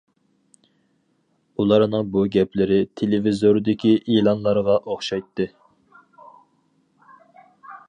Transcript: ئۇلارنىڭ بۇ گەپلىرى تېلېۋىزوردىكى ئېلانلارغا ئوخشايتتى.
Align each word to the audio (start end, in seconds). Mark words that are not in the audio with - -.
ئۇلارنىڭ 1.63 2.09
بۇ 2.15 2.23
گەپلىرى 2.37 2.79
تېلېۋىزوردىكى 3.01 3.93
ئېلانلارغا 4.15 4.79
ئوخشايتتى. 4.81 5.51